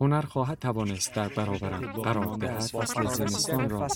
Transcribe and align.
هنر 0.00 0.20
خواهد 0.20 0.58
توانست 0.58 1.14
در 1.14 1.28
برابرم 1.28 1.92
قرار 1.92 2.36
دهد. 2.36 2.60
فصل 2.60 3.06
زمستان 3.06 3.70
را 3.70 3.86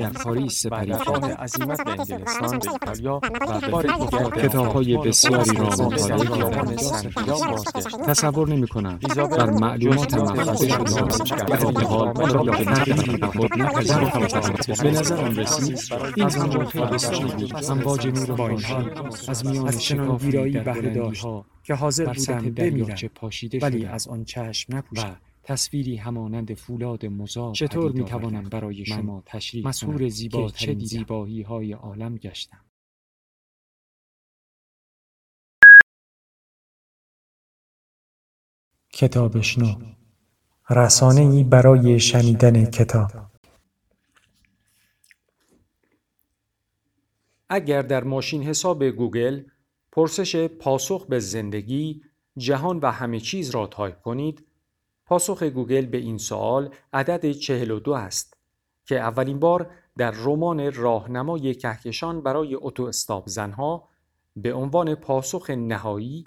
در 0.00 0.10
پاریس 0.10 0.62
سپری 0.62 0.92
کنم 0.92 1.24
عزیمت 1.24 1.84
به 1.84 1.90
انگلستان 1.90 2.58
به 2.58 2.70
ایتالیا 2.72 3.16
و 3.16 3.60
به 3.60 3.68
بار 3.68 3.86
کتاب‌های 4.30 4.96
آپارتمان 4.96 5.08
بسیاری 5.08 5.56
را 5.56 5.64
مطالعه 5.66 6.38
کردم. 6.38 6.76
تصور 8.06 8.48
نمی 8.48 8.68
کنم 8.68 8.98
بر 9.16 9.50
مغلطه 9.50 10.18
خود 10.18 10.68
شده. 10.68 11.44
در 11.44 11.56
حال 11.56 11.84
حال 11.84 12.08
آن 12.08 12.34
را 12.34 12.42
به 12.42 12.64
تغییری 12.64 13.16
به 13.16 13.26
خود 13.26 13.58
نپذیرفتم 13.58 14.82
به 14.82 14.90
نظرم 14.90 15.36
رسید 15.36 15.78
این 16.16 16.28
زمان 16.28 16.66
خیلی 16.66 16.86
بسیاری 16.86 17.24
بود. 17.24 17.64
امواج 17.70 18.06
نور 18.06 18.32
با 18.36 18.48
این 18.48 18.58
خورشید 18.58 18.98
حال 18.98 19.12
از 19.28 19.46
میان 19.46 19.78
شکافی 19.78 20.26
ویرایی 20.26 20.58
بهره 20.58 20.94
داشت 20.94 21.26
که 21.62 21.74
حاضر 21.74 22.12
بودم 22.12 22.50
بمیرم. 22.50 22.96
ولی 23.62 23.86
از 23.86 24.08
آن 24.08 24.24
چشم 24.24 24.72
و 24.72 24.76
نپوشم 24.76 25.16
تصویری 25.48 25.96
همانند 25.96 26.54
فولاد 26.54 27.06
مزار 27.06 27.54
چطور 27.54 27.92
می‌توانم 27.92 28.36
آوردم 28.36 28.48
برای 28.48 28.84
شما 28.84 29.22
تشریح 29.26 30.08
زیباترین 30.08 30.78
که 30.78 30.84
چه. 30.84 30.86
زیبایی 30.86 31.42
های 31.42 31.72
عالم 31.72 32.16
گشتم. 32.16 32.64
کتابشنو 38.92 39.74
رسانه 40.70 41.20
ای 41.20 41.44
برای 41.44 42.00
شنیدن 42.00 42.64
کتاب. 42.64 43.10
اگر 47.48 47.82
در 47.82 48.04
ماشین 48.04 48.42
حساب 48.42 48.84
گوگل 48.84 49.44
پرسش 49.92 50.36
پاسخ 50.36 51.06
به 51.06 51.18
زندگی، 51.18 52.02
جهان 52.36 52.78
و 52.78 52.90
همه 52.90 53.20
چیز 53.20 53.50
را 53.50 53.66
تایپ 53.66 54.00
کنید، 54.00 54.47
پاسخ 55.08 55.42
گوگل 55.42 55.86
به 55.86 55.98
این 55.98 56.18
سوال 56.18 56.74
عدد 56.92 57.30
42 57.32 57.92
است 57.92 58.36
که 58.86 59.00
اولین 59.00 59.38
بار 59.38 59.70
در 59.98 60.10
رمان 60.10 60.72
راهنمای 60.72 61.54
کهکشان 61.54 62.22
برای 62.22 62.54
اتو 62.54 62.82
استاپ 62.82 63.28
زنها 63.28 63.88
به 64.36 64.54
عنوان 64.54 64.94
پاسخ 64.94 65.50
نهایی 65.50 66.24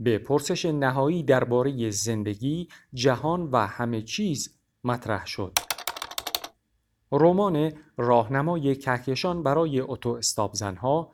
به 0.00 0.18
پرسش 0.18 0.64
نهایی 0.64 1.22
درباره 1.22 1.90
زندگی، 1.90 2.68
جهان 2.94 3.42
و 3.52 3.66
همه 3.66 4.02
چیز 4.02 4.54
مطرح 4.84 5.26
شد. 5.26 5.58
رمان 7.12 7.72
راهنمای 7.96 8.76
کهکشان 8.76 9.42
برای 9.42 9.80
اتو 9.80 10.10
استاپ 10.10 10.54
زنها 10.54 11.12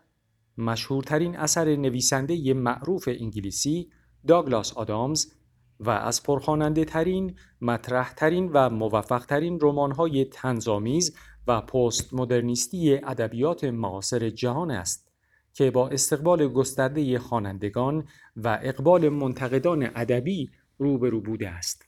مشهورترین 0.59 1.37
اثر 1.37 1.77
نویسنده 1.77 2.55
معروف 2.55 3.09
انگلیسی 3.13 3.91
داگلاس 4.27 4.73
آدامز 4.73 5.33
و 5.81 5.91
از 5.91 6.23
پرخواننده 6.23 6.84
ترین، 6.84 7.36
مطرح 7.61 8.12
ترین 8.12 8.50
و 8.53 8.70
موفق 8.70 9.27
ترین 9.27 9.59
رمان 9.62 9.92
های 9.92 10.25
تنظامیز 10.25 11.17
و 11.47 11.61
پست 11.61 12.14
مدرنیستی 12.14 12.95
ادبیات 12.95 13.64
معاصر 13.64 14.31
جهان 14.31 14.70
است 14.70 15.11
که 15.55 15.70
با 15.70 15.89
استقبال 15.89 16.48
گسترده 16.48 17.19
خوانندگان 17.19 18.08
و 18.36 18.58
اقبال 18.62 19.08
منتقدان 19.08 19.91
ادبی 19.95 20.51
روبرو 20.78 21.20
بوده 21.20 21.48
است. 21.48 21.84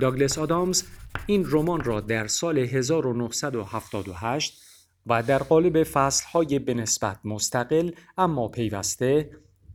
داگلس 0.00 0.38
آدامز 0.38 0.84
این 1.26 1.46
رمان 1.50 1.84
را 1.84 2.00
در 2.00 2.26
سال 2.26 2.58
1978 2.58 4.62
و 5.06 5.22
در 5.22 5.38
قالب 5.38 5.82
فصلهای 5.82 6.58
به 6.58 6.74
نسبت 6.74 7.20
مستقل 7.24 7.90
اما 8.18 8.48
پیوسته 8.48 9.30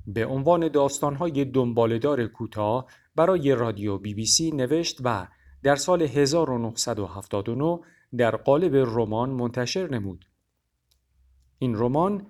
به 0.08 0.26
عنوان 0.26 0.68
داستانهای 0.68 1.46
دنبالدار 1.46 2.28
کوتاه 2.28 2.88
برای 3.16 3.56
رادیو 3.56 3.98
بی 3.98 4.14
بی 4.14 4.26
سی 4.26 4.52
نوشت 4.52 4.98
و 5.04 5.28
در 5.64 5.76
سال 5.76 6.02
1979 6.02 7.80
در 8.18 8.36
قالب 8.36 8.76
رمان 8.76 9.30
منتشر 9.30 9.90
نمود. 9.90 10.26
این 11.60 11.76
رمان 11.76 12.28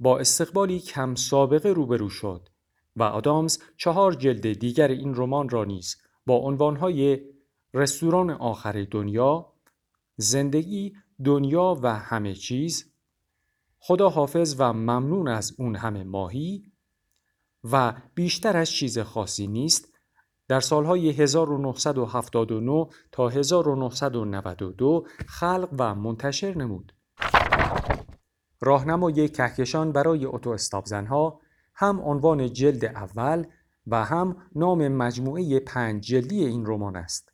با 0.00 0.18
استقبالی 0.18 0.80
کم 0.80 1.14
سابقه 1.14 1.68
روبرو 1.68 2.08
شد 2.08 2.48
و 2.96 3.02
آدامز 3.02 3.58
چهار 3.76 4.12
جلد 4.12 4.52
دیگر 4.52 4.88
این 4.88 5.14
رمان 5.14 5.48
را 5.48 5.64
نیز 5.64 5.96
با 6.26 6.36
عنوانهای 6.36 7.20
رستوران 7.74 8.30
آخر 8.30 8.86
دنیا، 8.90 9.52
زندگی، 10.16 10.94
دنیا 11.24 11.78
و 11.82 11.98
همه 11.98 12.34
چیز، 12.34 12.92
خدا 13.78 14.08
حافظ 14.08 14.54
و 14.58 14.72
ممنون 14.72 15.28
از 15.28 15.54
اون 15.58 15.76
همه 15.76 16.04
ماهی 16.04 16.72
و 17.64 17.94
بیشتر 18.14 18.56
از 18.56 18.70
چیز 18.70 18.98
خاصی 18.98 19.46
نیست 19.46 19.92
در 20.48 20.60
سالهای 20.60 21.10
1979 21.10 22.86
تا 23.12 23.28
1992 23.28 25.06
خلق 25.26 25.68
و 25.78 25.94
منتشر 25.94 26.58
نمود. 26.58 26.92
راهنمای 28.60 29.28
کهکشان 29.28 29.92
برای 29.92 30.24
اتو 30.24 30.50
استاپ 30.50 30.84
زنها 30.84 31.40
هم 31.74 32.00
عنوان 32.00 32.52
جلد 32.52 32.84
اول 32.84 33.44
و 33.86 34.04
هم 34.04 34.36
نام 34.54 34.88
مجموعه 34.88 35.60
پنج 35.60 36.06
جلدی 36.06 36.44
این 36.44 36.66
رمان 36.66 36.96
است. 36.96 37.29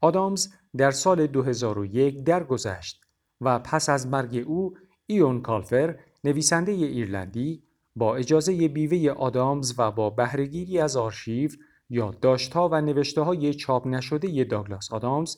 آدامز 0.00 0.48
در 0.76 0.90
سال 0.90 1.26
2001 1.26 2.24
درگذشت 2.24 3.00
و 3.40 3.58
پس 3.58 3.88
از 3.88 4.06
مرگ 4.06 4.44
او 4.46 4.74
ایون 5.06 5.42
کالفر 5.42 5.98
نویسنده 6.24 6.72
ایرلندی 6.72 7.62
با 7.96 8.16
اجازه 8.16 8.68
بیوه 8.68 9.12
آدامز 9.12 9.74
و 9.78 9.90
با 9.90 10.10
بهرهگیری 10.10 10.78
از 10.78 10.96
آرشیو 10.96 11.50
یادداشت‌ها 11.90 12.68
و 12.68 12.80
نوشته‌های 12.80 13.54
چاپ 13.54 13.86
نشده 13.86 14.44
داگلاس 14.44 14.92
آدامز 14.92 15.36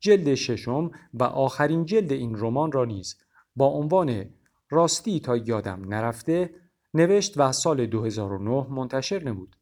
جلد 0.00 0.34
ششم 0.34 0.90
و 1.14 1.24
آخرین 1.24 1.84
جلد 1.84 2.12
این 2.12 2.34
رمان 2.38 2.72
را 2.72 2.84
نیز 2.84 3.16
با 3.56 3.66
عنوان 3.66 4.24
راستی 4.70 5.20
تا 5.20 5.36
یادم 5.36 5.84
نرفته 5.88 6.50
نوشت 6.94 7.38
و 7.38 7.52
سال 7.52 7.86
2009 7.86 8.66
منتشر 8.70 9.22
نمود. 9.24 9.56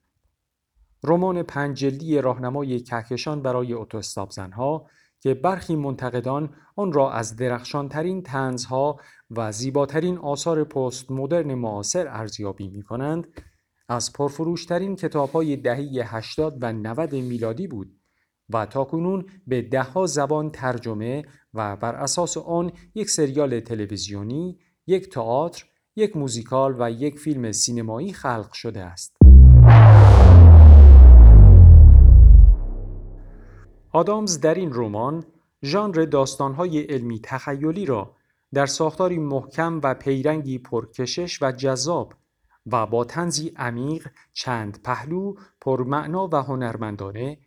رمان 1.07 1.43
پنج 1.43 1.77
جلدی 1.79 2.21
راهنمای 2.21 2.81
کهکشان 2.81 3.43
برای 3.43 3.73
اتوستاپ 3.73 4.31
زنها 4.31 4.87
که 5.21 5.35
برخی 5.35 5.77
منتقدان 5.77 6.51
آن 6.77 6.93
را 6.93 7.13
از 7.13 7.37
درخشانترین 7.37 8.23
تنزها 8.23 8.97
و 9.31 9.53
زیباترین 9.53 10.19
آثار 10.19 10.65
پست 10.65 11.11
مدرن 11.11 11.55
معاصر 11.55 12.09
ارزیابی 12.09 12.69
می 12.69 12.83
کنند 12.83 13.27
از 13.89 14.13
پرفروشترین 14.13 14.97
کتابهای 14.97 15.57
دهه 15.57 16.17
80 16.17 16.59
و 16.61 16.73
90 16.73 17.13
میلادی 17.13 17.67
بود 17.67 18.01
و 18.51 18.67
تاکنون 18.67 19.27
به 19.47 19.63
دهها 19.63 20.07
زبان 20.07 20.51
ترجمه 20.51 21.25
و 21.55 21.77
بر 21.77 21.95
اساس 21.95 22.37
آن 22.37 22.73
یک 22.95 23.11
سریال 23.11 23.61
تلویزیونی، 23.61 24.59
یک 24.87 25.11
تئاتر، 25.11 25.65
یک 25.97 26.17
موزیکال 26.17 26.77
و 26.79 26.91
یک 26.91 27.19
فیلم 27.19 27.53
سینمایی 27.53 28.13
خلق 28.13 28.53
شده 28.53 28.81
است. 28.81 29.17
آدامز 33.95 34.41
در 34.41 34.55
این 34.55 34.71
رمان 34.75 35.25
ژانر 35.65 36.05
داستانهای 36.05 36.81
علمی 36.81 37.21
تخیلی 37.23 37.87
را 37.87 38.17
در 38.55 38.67
ساختاری 38.67 39.19
محکم 39.19 39.81
و 39.83 39.95
پیرنگی 39.95 40.59
پرکشش 40.59 41.43
و 41.43 41.53
جذاب 41.53 42.15
و 42.67 42.87
با 42.87 43.05
تنزی 43.05 43.53
عمیق 43.57 44.09
چند 44.33 44.83
پهلو 44.83 45.35
پرمعنا 45.61 46.29
و 46.33 46.37
هنرمندانه 46.37 47.39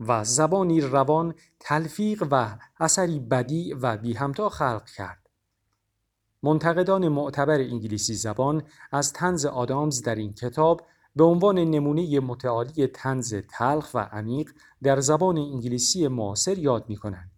و 0.00 0.24
زبانی 0.24 0.80
روان 0.80 1.34
تلفیق 1.60 2.28
و 2.30 2.58
اثری 2.80 3.20
بدی 3.20 3.74
و 3.74 3.96
بی 3.96 4.12
همتا 4.12 4.48
خلق 4.48 4.86
کرد. 4.96 5.30
منتقدان 6.42 7.08
معتبر 7.08 7.58
انگلیسی 7.58 8.14
زبان 8.14 8.62
از 8.92 9.12
تنز 9.12 9.46
آدامز 9.46 10.02
در 10.02 10.14
این 10.14 10.32
کتاب 10.32 10.82
به 11.16 11.24
عنوان 11.24 11.58
نمونه 11.58 12.20
متعالی 12.20 12.86
تنز 12.86 13.34
تلخ 13.34 13.90
و 13.94 13.98
عمیق 13.98 14.50
در 14.82 15.00
زبان 15.00 15.38
انگلیسی 15.38 16.08
معاصر 16.08 16.58
یاد 16.58 16.88
می 16.88 16.96
کنند. 16.96 17.30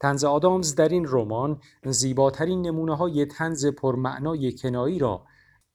تنز 0.00 0.24
آدامز 0.24 0.74
در 0.74 0.88
این 0.88 1.06
رمان 1.08 1.60
زیباترین 1.84 2.62
نمونه 2.62 2.96
های 2.96 3.26
تنز 3.26 3.66
پرمعنای 3.66 4.52
کنایی 4.52 4.98
را 4.98 5.24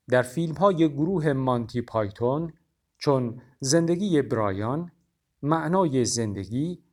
در 0.09 0.21
فیلم 0.21 0.55
های 0.55 0.89
گروه 0.89 1.33
مانتی 1.33 1.81
پایتون 1.81 2.53
چون 2.97 3.41
زندگی 3.59 4.21
برایان، 4.21 4.91
معنای 5.41 6.05
زندگی 6.05 6.83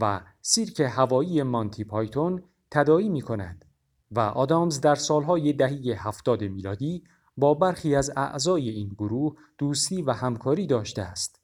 و 0.00 0.20
سیرک 0.40 0.80
هوایی 0.80 1.42
مانتی 1.42 1.84
پایتون 1.84 2.42
تدایی 2.70 3.08
می 3.08 3.22
کند 3.22 3.64
و 4.10 4.20
آدامز 4.20 4.80
در 4.80 4.94
سالهای 4.94 5.52
دهی 5.52 5.92
هفتاد 5.92 6.44
میلادی 6.44 7.04
با 7.36 7.54
برخی 7.54 7.94
از 7.94 8.10
اعضای 8.16 8.68
این 8.68 8.88
گروه 8.88 9.36
دوستی 9.58 10.02
و 10.02 10.12
همکاری 10.12 10.66
داشته 10.66 11.02
است. 11.02 11.40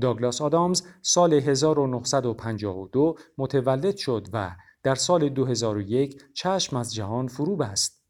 داگلاس 0.00 0.42
آدامز 0.42 0.82
سال 1.02 1.32
1952 1.32 3.16
متولد 3.38 3.96
شد 3.96 4.28
و 4.32 4.56
در 4.82 4.94
سال 4.94 5.28
2001 5.28 6.22
چشم 6.34 6.76
از 6.76 6.94
جهان 6.94 7.28
فرو 7.28 7.56
بست. 7.56 8.02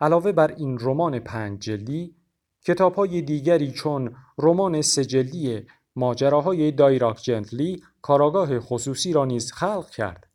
علاوه 0.00 0.32
بر 0.32 0.54
این 0.54 0.78
رمان 0.80 1.18
پنج 1.18 1.60
جلدی، 1.60 2.16
کتابهای 2.64 3.22
دیگری 3.22 3.70
چون 3.70 4.16
رمان 4.38 4.82
سجلی 4.82 5.66
ماجراهای 5.96 6.72
دایراک 6.72 7.22
جنتلی 7.22 7.82
کاراگاه 8.02 8.60
خصوصی 8.60 9.12
را 9.12 9.24
نیز 9.24 9.52
خلق 9.52 9.90
کرد. 9.90 10.26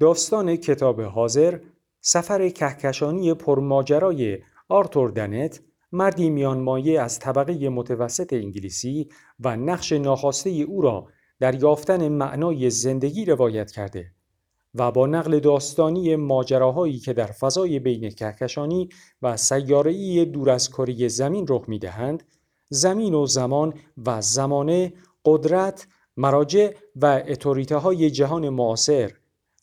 داستان 0.00 0.56
کتاب 0.56 1.00
حاضر 1.00 1.60
سفر 2.04 2.48
کهکشانی 2.48 3.34
پرماجرای 3.34 4.38
آرتور 4.68 5.10
دنت 5.10 5.60
مردی 5.92 6.30
میانمایه 6.30 7.00
از 7.00 7.18
طبقه 7.18 7.68
متوسط 7.68 8.32
انگلیسی 8.32 9.08
و 9.40 9.56
نقش 9.56 9.92
ناخواسته 9.92 10.50
او 10.50 10.82
را 10.82 11.06
در 11.40 11.54
یافتن 11.54 12.08
معنای 12.08 12.70
زندگی 12.70 13.24
روایت 13.24 13.70
کرده 13.70 14.10
و 14.74 14.92
با 14.92 15.06
نقل 15.06 15.38
داستانی 15.38 16.16
ماجراهایی 16.16 16.98
که 16.98 17.12
در 17.12 17.26
فضای 17.26 17.78
بین 17.78 18.10
کهکشانی 18.10 18.88
و 19.22 19.36
سیاره‌ای 19.36 20.24
دور 20.24 20.50
از 20.50 20.68
کره 20.68 21.08
زمین 21.08 21.46
رخ 21.48 21.64
می‌دهند 21.68 22.22
زمین 22.68 23.14
و 23.14 23.26
زمان 23.26 23.74
و 24.06 24.20
زمانه 24.20 24.92
قدرت 25.24 25.86
مراجع 26.16 26.74
و 26.96 27.22
اتوریته 27.28 27.76
های 27.76 28.10
جهان 28.10 28.48
معاصر 28.48 29.12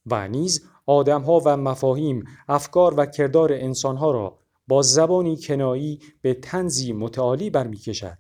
و 0.06 0.28
نیز 0.28 0.70
آدمها 0.90 1.42
و 1.46 1.58
مفاهیم 1.58 2.24
افکار 2.48 2.94
و 2.98 3.06
کردار 3.06 3.54
انسانها 3.54 4.12
را 4.12 4.38
با 4.68 4.82
زبانی 4.82 5.38
کنایی 5.38 6.00
به 6.22 6.34
تنزی 6.34 6.94
متعالی 6.94 7.50
برمیکشد. 7.50 8.18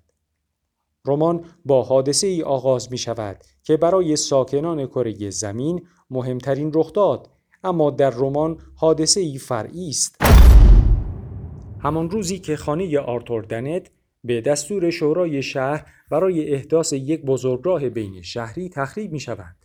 رمان 1.05 1.45
با 1.65 1.83
حادثه 1.83 2.27
ای 2.27 2.43
آغاز 2.43 2.91
می 2.91 2.97
شود 2.97 3.43
که 3.63 3.77
برای 3.77 4.15
ساکنان 4.15 4.87
کره 4.87 5.29
زمین 5.29 5.81
مهمترین 6.09 6.71
رخ 6.75 6.93
داد 6.93 7.29
اما 7.63 7.89
در 7.89 8.09
رمان 8.09 8.57
حادثه 8.75 9.19
ای 9.19 9.37
فرعی 9.37 9.89
است. 9.89 10.15
همان 11.79 12.09
روزی 12.09 12.39
که 12.39 12.55
خانه 12.55 12.99
آرتور 12.99 13.43
دنت 13.43 13.91
به 14.23 14.41
دستور 14.41 14.89
شورای 14.89 15.43
شهر 15.43 15.85
برای 16.11 16.53
احداث 16.53 16.93
یک 16.93 17.21
بزرگراه 17.21 17.89
بین 17.89 18.21
شهری 18.21 18.69
تخریب 18.69 19.11
می 19.11 19.19
شود 19.19 19.58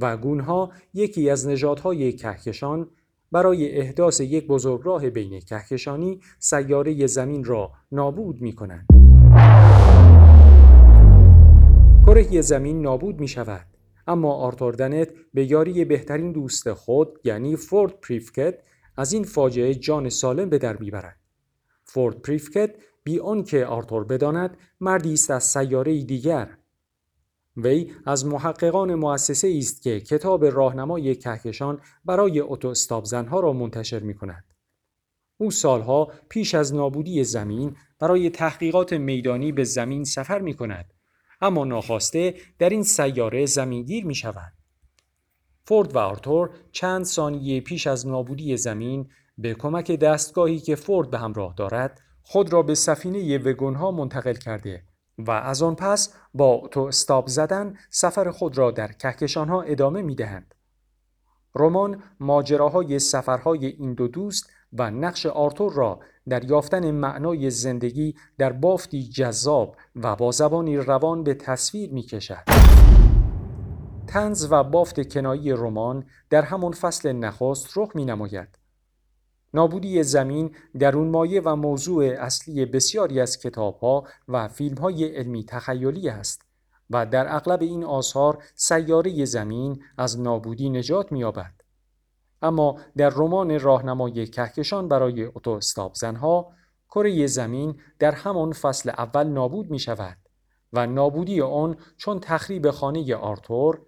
و 0.00 0.16
گونها 0.16 0.72
یکی 0.94 1.30
از 1.30 1.48
نژادهای 1.48 2.12
کهکشان 2.12 2.90
برای 3.32 3.78
احداث 3.78 4.20
یک 4.20 4.46
بزرگراه 4.46 5.10
بین 5.10 5.40
کهکشانی 5.40 6.20
سیاره 6.38 7.06
زمین 7.06 7.44
را 7.44 7.72
نابود 7.92 8.40
می 8.40 8.52
کنند. 8.52 8.86
کره 12.06 12.40
زمین 12.40 12.82
نابود 12.82 13.20
می 13.20 13.28
شود 13.28 13.66
اما 14.06 14.32
آرتور 14.32 14.74
دنت 14.74 15.08
به 15.34 15.50
یاری 15.50 15.84
بهترین 15.84 16.32
دوست 16.32 16.72
خود 16.72 17.20
یعنی 17.24 17.56
فورد 17.56 18.00
پریفکت 18.00 18.54
از 18.96 19.12
این 19.12 19.24
فاجعه 19.24 19.74
جان 19.74 20.08
سالم 20.08 20.48
به 20.50 20.58
در 20.58 20.76
می‌برد. 20.76 21.16
فورد 21.84 22.22
پریفکت 22.22 22.70
بی 23.04 23.20
آنکه 23.20 23.66
آرتور 23.66 24.04
بداند 24.04 24.56
مردی 24.80 25.12
است 25.12 25.30
از 25.30 25.44
سیاره 25.44 26.02
دیگر 26.02 26.57
وی 27.58 27.92
از 28.06 28.26
محققان 28.26 28.94
مؤسسه 28.94 29.54
است 29.58 29.82
که 29.82 30.00
کتاب 30.00 30.44
راهنمای 30.44 31.14
کهکشان 31.14 31.80
برای 32.04 32.40
اتو 32.40 32.74
زنها 33.04 33.40
را 33.40 33.52
منتشر 33.52 34.00
می 34.00 34.14
کند. 34.14 34.44
او 35.36 35.50
سالها 35.50 36.12
پیش 36.28 36.54
از 36.54 36.74
نابودی 36.74 37.24
زمین 37.24 37.76
برای 37.98 38.30
تحقیقات 38.30 38.92
میدانی 38.92 39.52
به 39.52 39.64
زمین 39.64 40.04
سفر 40.04 40.38
می 40.38 40.54
کند 40.54 40.94
اما 41.40 41.64
ناخواسته 41.64 42.34
در 42.58 42.68
این 42.68 42.82
سیاره 42.82 43.46
زمینگیر 43.46 44.06
می 44.06 44.14
شود. 44.14 44.52
فورد 45.64 45.96
و 45.96 45.98
آرتور 45.98 46.50
چند 46.72 47.04
ثانیه 47.04 47.60
پیش 47.60 47.86
از 47.86 48.06
نابودی 48.06 48.56
زمین 48.56 49.08
به 49.38 49.54
کمک 49.54 49.92
دستگاهی 49.92 50.58
که 50.58 50.74
فورد 50.74 51.10
به 51.10 51.18
همراه 51.18 51.54
دارد 51.56 52.00
خود 52.22 52.52
را 52.52 52.62
به 52.62 52.74
سفینه 52.74 53.38
وگونها 53.38 53.90
منتقل 53.90 54.34
کرده 54.34 54.82
و 55.18 55.30
از 55.30 55.62
آن 55.62 55.74
پس 55.74 56.14
با 56.34 56.68
تو 56.70 56.80
استاب 56.80 57.26
زدن 57.26 57.74
سفر 57.90 58.30
خود 58.30 58.58
را 58.58 58.70
در 58.70 58.92
کهکشانها 58.92 59.62
ادامه 59.62 60.02
می 60.02 60.14
دهند. 60.14 60.54
رمان 61.54 62.02
ماجراهای 62.20 62.98
سفرهای 62.98 63.66
این 63.66 63.94
دو 63.94 64.08
دوست 64.08 64.50
و 64.72 64.90
نقش 64.90 65.26
آرتور 65.26 65.72
را 65.72 66.00
در 66.28 66.44
یافتن 66.44 66.90
معنای 66.90 67.50
زندگی 67.50 68.14
در 68.38 68.52
بافتی 68.52 69.08
جذاب 69.08 69.76
و 69.96 70.16
با 70.16 70.30
زبانی 70.30 70.76
روان 70.76 71.24
به 71.24 71.34
تصویر 71.34 71.92
می 71.92 72.02
کشد. 72.02 72.44
تنز 74.06 74.52
و 74.52 74.64
بافت 74.64 75.12
کنایی 75.12 75.52
رمان 75.52 76.04
در 76.30 76.42
همان 76.42 76.72
فصل 76.72 77.12
نخست 77.12 77.78
رخ 77.78 77.96
می 77.96 78.04
نماید. 78.04 78.57
نابودی 79.54 80.02
زمین 80.02 80.54
در 80.78 80.96
اون 80.96 81.08
مایه 81.08 81.40
و 81.40 81.56
موضوع 81.56 82.04
اصلی 82.04 82.66
بسیاری 82.66 83.20
از 83.20 83.38
کتابها 83.38 84.04
و 84.28 84.48
فیلمهای 84.48 85.04
علمی 85.04 85.44
تخیلی 85.44 86.08
است 86.08 86.42
و 86.90 87.06
در 87.06 87.36
اغلب 87.36 87.62
این 87.62 87.84
آثار 87.84 88.42
سیاره 88.54 89.24
زمین 89.24 89.82
از 89.98 90.20
نابودی 90.20 90.70
نجات 90.70 91.12
می‌یابد. 91.12 91.52
اما 92.42 92.78
در 92.96 93.10
رمان 93.10 93.60
راهنمای 93.60 94.26
کهکشان 94.26 94.88
برای 94.88 95.24
اتو 95.24 95.60
زنها 95.94 96.52
کره 96.88 97.26
زمین 97.26 97.80
در 97.98 98.12
همان 98.12 98.52
فصل 98.52 98.90
اول 98.90 99.26
نابود 99.26 99.70
می 99.70 99.78
شود 99.78 100.16
و 100.72 100.86
نابودی 100.86 101.40
آن 101.40 101.76
چون 101.96 102.20
تخریب 102.20 102.70
خانه 102.70 103.14
آرتور 103.16 103.80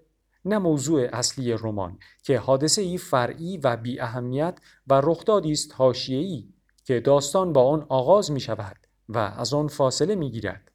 نه 0.44 0.58
موضوع 0.58 1.08
اصلی 1.12 1.52
رمان 1.52 1.98
که 2.22 2.38
حادثه 2.38 2.82
ای 2.82 2.98
فرعی 2.98 3.58
و 3.58 3.76
بی 3.76 4.00
اهمیت 4.00 4.58
و 4.86 5.00
رخدادی 5.04 5.52
است 5.52 5.72
حاشیه‌ای 5.74 6.48
که 6.84 7.00
داستان 7.00 7.52
با 7.52 7.68
آن 7.68 7.86
آغاز 7.88 8.30
می 8.30 8.40
شود 8.40 8.76
و 9.08 9.18
از 9.18 9.54
آن 9.54 9.68
فاصله 9.68 10.14
می 10.14 10.30
گیرد. 10.30 10.70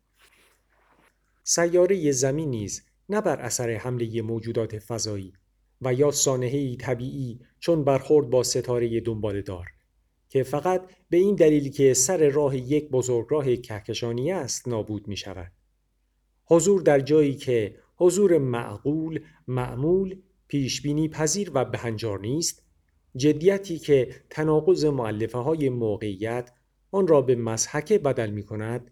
سیاره 1.43 2.11
زمین 2.11 2.49
نیز 2.49 2.83
نه 3.09 3.21
بر 3.21 3.39
اثر 3.39 3.69
حمله 3.69 4.21
موجودات 4.21 4.79
فضایی 4.79 5.33
و 5.81 5.93
یا 5.93 6.11
سانحه‌ای 6.11 6.75
طبیعی 6.75 7.39
چون 7.59 7.83
برخورد 7.83 8.29
با 8.29 8.43
ستاره 8.43 8.99
دنبال 9.01 9.41
دار 9.41 9.67
که 10.29 10.43
فقط 10.43 10.81
به 11.09 11.17
این 11.17 11.35
دلیل 11.35 11.71
که 11.71 11.93
سر 11.93 12.29
راه 12.29 12.57
یک 12.57 12.89
بزرگراه 12.89 13.55
کهکشانی 13.55 14.31
است 14.31 14.67
نابود 14.67 15.07
می 15.07 15.17
شود. 15.17 15.51
حضور 16.45 16.81
در 16.81 16.99
جایی 16.99 17.35
که 17.35 17.75
حضور 17.97 18.37
معقول، 18.37 19.19
معمول، 19.47 20.15
پیشبینی 20.47 21.09
پذیر 21.09 21.51
و 21.53 21.65
بهنجار 21.65 22.19
نیست. 22.19 22.65
جدیتی 23.15 23.79
که 23.79 24.09
تناقض 24.29 24.85
معلفه 24.85 25.37
های 25.37 25.69
موقعیت 25.69 26.51
آن 26.91 27.07
را 27.07 27.21
به 27.21 27.35
مسحکه 27.35 27.97
بدل 27.97 28.29
می 28.29 28.43
کند 28.43 28.91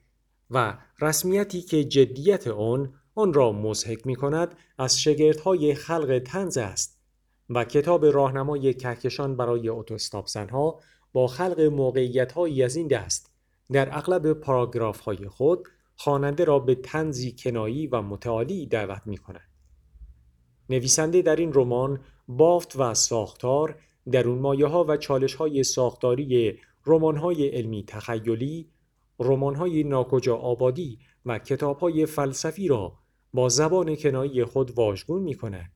و 0.52 0.78
رسمیتی 1.02 1.62
که 1.62 1.84
جدیت 1.84 2.48
آن 2.48 2.94
آن 3.16 3.34
را 3.34 3.52
مزهک 3.52 4.08
می 4.08 4.16
کند 4.16 4.56
از 4.78 5.00
شگردهای 5.00 5.76
خلق 5.76 6.22
تنز 6.26 6.58
است 6.58 7.00
و 7.50 7.66
کتاب 7.66 8.06
راهنمای 8.06 8.74
کهکشان 8.74 9.38
برای 9.38 9.70
اتوستاپ 9.70 10.28
زنها 10.28 10.80
با 11.14 11.28
خلق 11.28 11.62
موقعیت 11.62 12.32
های 12.32 12.64
از 12.64 12.76
این 12.76 12.88
دست 12.88 13.32
در 13.72 13.98
اغلب 13.98 14.34
پاراگراف 14.34 15.00
های 15.00 15.28
خود 15.28 15.68
خواننده 15.96 16.44
را 16.44 16.60
به 16.60 16.76
تنزی 16.76 17.36
کنایی 17.38 17.88
و 17.88 18.02
متعالی 18.02 18.66
دعوت 18.66 19.02
می 19.06 19.18
کند. 19.18 19.50
نویسنده 20.70 21.22
در 21.22 21.36
این 21.36 21.54
رمان 21.54 22.00
بافت 22.28 22.76
و 22.76 22.94
ساختار 22.94 23.76
در 24.12 24.28
اون 24.28 24.40
مایه 24.40 24.66
ها 24.66 24.86
و 24.88 24.98
چالش 24.98 25.36
های 25.36 25.64
ساختاری 25.64 26.60
رمان 26.86 27.18
های 27.18 27.48
علمی 27.48 27.84
تخیلی، 27.88 28.70
رمان 29.20 29.56
های 29.56 29.84
ناکجا 29.84 30.36
آبادی 30.36 31.00
و 31.26 31.40
کتاب 31.40 31.80
های 31.80 32.06
فلسفی 32.06 32.68
را 32.68 32.94
با 33.34 33.50
زبان 33.50 33.96
کنایی 33.96 34.46
خود 34.46 34.72
واژگون 34.72 35.22
می 35.22 35.36
کند. 35.36 35.72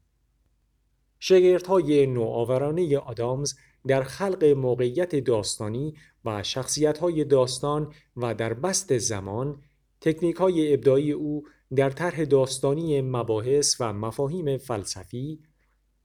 های 1.67 2.07
نوآورانه 2.07 2.97
آدامز 2.97 3.55
در 3.87 4.03
خلق 4.03 4.43
موقعیت 4.43 5.15
داستانی 5.15 5.93
و 6.25 6.43
شخصیت 6.43 6.97
های 6.97 7.23
داستان 7.23 7.93
و 8.17 8.33
در 8.35 8.53
بست 8.53 8.97
زمان 8.97 9.61
تکنیک 10.01 10.35
های 10.35 10.73
ابداعی 10.73 11.11
او 11.11 11.43
در 11.75 11.89
طرح 11.89 12.23
داستانی 12.23 13.01
مباحث 13.01 13.75
و 13.79 13.93
مفاهیم 13.93 14.57
فلسفی 14.57 15.39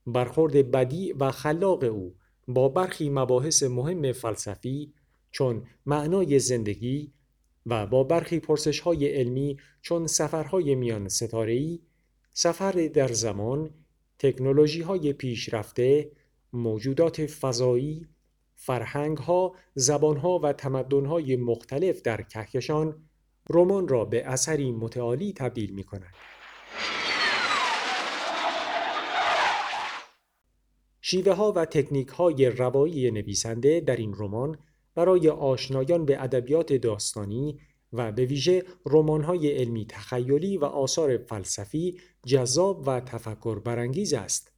برخورد 0.07 0.71
بدی 0.71 1.13
و 1.13 1.31
خلاق 1.31 1.83
او 1.83 2.15
با 2.47 2.69
برخی 2.69 3.09
مباحث 3.09 3.63
مهم 3.63 4.11
فلسفی 4.11 4.93
چون 5.31 5.63
معنای 5.85 6.39
زندگی، 6.39 7.13
و 7.65 7.87
با 7.87 8.03
برخی 8.03 8.39
پرسش 8.39 8.79
های 8.79 9.07
علمی 9.07 9.57
چون 9.81 10.07
سفرهای 10.07 10.75
میان 10.75 11.07
ستاره‌ای، 11.07 11.79
سفر 12.33 12.71
در 12.71 13.07
زمان، 13.07 13.69
تکنولوژی 14.19 14.81
های 14.81 15.13
پیشرفته، 15.13 16.11
موجودات 16.53 17.25
فضایی، 17.25 18.07
فرهنگ 18.55 19.17
ها، 19.17 19.55
زبان 19.75 20.17
ها 20.17 20.39
و 20.39 20.53
تمدن 20.53 21.05
های 21.05 21.35
مختلف 21.35 22.01
در 22.01 22.21
کهکشان 22.21 23.03
رمان 23.49 23.87
را 23.87 24.05
به 24.05 24.25
اثری 24.25 24.71
متعالی 24.71 25.33
تبدیل 25.33 25.73
می 25.73 25.83
کند. 25.83 26.13
شیوه 31.01 31.33
ها 31.33 31.51
و 31.51 31.65
تکنیک 31.65 32.07
های 32.07 32.45
روایی 32.45 33.11
نویسنده 33.11 33.79
در 33.79 33.95
این 33.95 34.13
رمان 34.17 34.57
برای 34.95 35.29
آشنایان 35.29 36.05
به 36.05 36.23
ادبیات 36.23 36.73
داستانی 36.73 37.59
و 37.93 38.11
به 38.11 38.25
ویژه 38.25 38.63
های 39.25 39.51
علمی 39.51 39.85
تخیلی 39.89 40.57
و 40.57 40.65
آثار 40.65 41.17
فلسفی 41.17 41.99
جذاب 42.25 42.87
و 42.87 42.99
تفکر 42.99 43.59
برانگیز 43.59 44.13
است. 44.13 44.51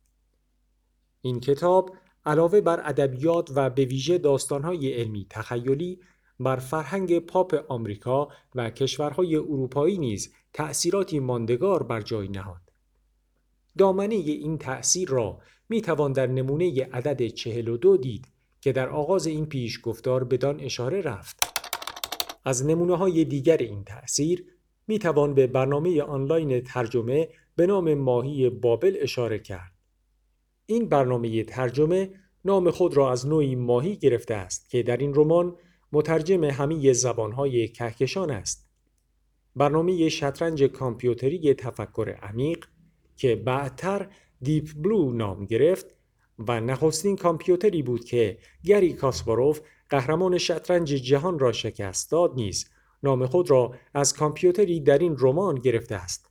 این 1.22 1.40
کتاب 1.40 1.96
علاوه 2.26 2.62
بر 2.62 2.82
ادبیات 2.90 3.52
و 3.56 3.70
به 3.70 3.86
ویژه 3.86 4.18
داستانهای 4.18 4.94
علمی 4.94 5.28
تخیلی 5.30 6.00
بر 6.40 6.56
فرهنگ 6.56 7.20
پاپ 7.20 7.66
آمریکا 7.68 8.28
و 8.56 8.70
کشورهای 8.70 9.36
اروپایی 9.36 9.98
نیز 9.98 10.34
تأثیراتی 10.54 11.20
ماندگار 11.20 11.84
بر 11.84 12.02
جای 12.02 12.28
نهاد. 12.28 12.62
دامنه 13.78 14.16
این 14.16 14.58
تأثیر 14.58 15.10
را 15.10 15.40
می 15.70 15.82
توان 15.82 16.14
در 16.14 16.28
نمونه 16.28 16.90
عدد 16.94 17.28
42 17.28 17.98
دید 17.98 18.28
که 18.62 18.72
در 18.72 18.90
آغاز 18.90 19.28
این 19.28 19.46
پیش 19.46 19.80
گفتار 19.84 20.24
بدان 20.24 20.60
اشاره 20.60 21.02
رفت. 21.02 21.40
از 22.46 22.66
نمونه 22.66 22.98
های 22.98 23.26
دیگر 23.26 23.58
این 23.58 23.84
تأثیر 23.84 24.46
می 24.88 25.00
توان 25.00 25.34
به 25.34 25.48
برنامه 25.48 26.02
آنلاین 26.02 26.62
ترجمه 26.62 27.30
به 27.56 27.68
نام 27.68 27.94
ماهی 27.94 28.50
بابل 28.50 28.98
اشاره 29.00 29.40
کرد. 29.40 29.72
این 30.66 30.90
برنامه 30.90 31.44
ترجمه 31.44 32.10
نام 32.46 32.72
خود 32.72 32.98
را 32.98 33.12
از 33.12 33.28
نوعی 33.28 33.56
ماهی 33.56 33.96
گرفته 33.96 34.34
است 34.34 34.70
که 34.70 34.84
در 34.84 34.98
این 34.98 35.14
رمان 35.16 35.56
مترجم 35.96 36.44
همه 36.44 36.94
زبانهای 36.94 37.68
کهکشان 37.68 38.32
است. 38.32 38.70
برنامه 39.56 40.10
شطرنج 40.10 40.64
کامپیوتری 40.64 41.54
تفکر 41.54 42.10
عمیق 42.10 42.66
که 43.18 43.36
بعدتر 43.36 44.10
دیپ 44.42 44.70
بلو 44.76 45.12
نام 45.14 45.46
گرفت 45.46 45.86
و 46.40 46.60
نخستین 46.62 47.16
کامپیوتری 47.16 47.82
بود 47.82 48.06
که 48.06 48.38
گری 48.64 48.94
کاسپاروف 48.94 49.62
قهرمان 49.90 50.38
شطرنج 50.38 50.90
جهان 50.90 51.40
را 51.40 51.52
شکست 51.52 52.12
داد 52.12 52.36
نیز 52.36 52.70
نام 53.04 53.26
خود 53.26 53.50
را 53.50 53.76
از 53.94 54.14
کامپیوتری 54.14 54.80
در 54.80 54.98
این 54.98 55.16
رمان 55.20 55.56
گرفته 55.56 55.96
است. 55.96 56.30